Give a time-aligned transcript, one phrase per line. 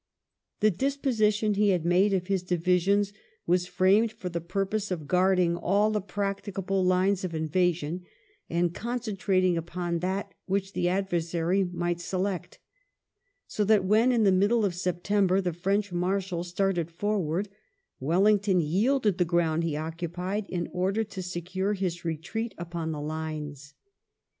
[0.61, 3.13] The disposition he had made of his divisions
[3.45, 8.05] was framed for the purpose of guarding all the practicable lines of invasion,
[8.49, 12.57] and concentrating upon that which the ad versary might select
[13.45, 17.47] So that when, in the middle of September, the French Marshal started forward,
[17.99, 23.01] Wel lington yielded the ground he occupied in order to secure his retreat upon the
[23.01, 23.75] Lines.